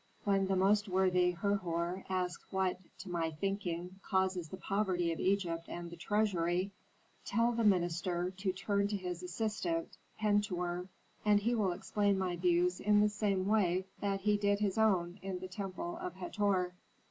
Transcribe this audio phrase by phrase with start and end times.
[0.23, 5.65] "When the most worthy Herhor asks what, to my thinking, causes the poverty of Egypt
[5.69, 6.71] and the treasury,
[7.23, 10.87] tell the minister to turn to his assistant, Pentuer,
[11.23, 15.19] and he will explain my views in the same way that he did his own
[15.21, 16.73] in the temple of Hator.